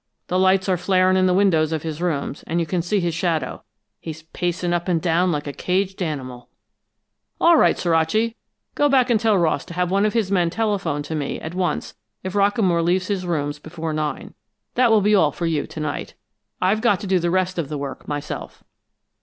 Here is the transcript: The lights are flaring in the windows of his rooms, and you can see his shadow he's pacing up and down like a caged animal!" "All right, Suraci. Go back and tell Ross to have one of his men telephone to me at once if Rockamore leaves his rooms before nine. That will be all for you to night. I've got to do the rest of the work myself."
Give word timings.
The 0.29 0.39
lights 0.39 0.67
are 0.67 0.77
flaring 0.77 1.15
in 1.15 1.27
the 1.27 1.33
windows 1.35 1.71
of 1.71 1.83
his 1.83 2.01
rooms, 2.01 2.43
and 2.47 2.59
you 2.59 2.65
can 2.65 2.81
see 2.81 2.99
his 2.99 3.13
shadow 3.13 3.61
he's 3.99 4.23
pacing 4.23 4.73
up 4.73 4.87
and 4.87 4.99
down 4.99 5.31
like 5.31 5.45
a 5.45 5.53
caged 5.53 6.01
animal!" 6.01 6.49
"All 7.39 7.55
right, 7.55 7.77
Suraci. 7.77 8.35
Go 8.73 8.89
back 8.89 9.11
and 9.11 9.19
tell 9.19 9.37
Ross 9.37 9.63
to 9.65 9.75
have 9.75 9.91
one 9.91 10.03
of 10.07 10.13
his 10.13 10.31
men 10.31 10.49
telephone 10.49 11.03
to 11.03 11.13
me 11.13 11.39
at 11.39 11.53
once 11.53 11.93
if 12.23 12.33
Rockamore 12.33 12.83
leaves 12.83 13.09
his 13.09 13.27
rooms 13.27 13.59
before 13.59 13.93
nine. 13.93 14.33
That 14.73 14.89
will 14.89 15.01
be 15.01 15.13
all 15.13 15.31
for 15.31 15.45
you 15.45 15.67
to 15.67 15.79
night. 15.79 16.15
I've 16.59 16.81
got 16.81 16.99
to 17.01 17.05
do 17.05 17.19
the 17.19 17.29
rest 17.29 17.59
of 17.59 17.69
the 17.69 17.77
work 17.77 18.07
myself." 18.07 18.63